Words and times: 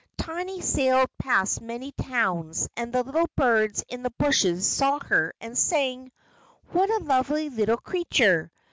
Tiny 0.17 0.61
sailed 0.61 1.11
past 1.19 1.61
many 1.61 1.91
towns, 1.91 2.67
and 2.75 2.91
the 2.91 3.03
little 3.03 3.29
birds 3.35 3.83
in 3.87 4.01
the 4.01 4.09
bushes 4.09 4.67
saw 4.67 4.97
her, 4.97 5.31
and 5.39 5.55
sang: 5.55 6.11
"What 6.71 6.89
a 6.89 7.03
lovely 7.05 7.49
little 7.51 7.77
creature!" 7.77 8.51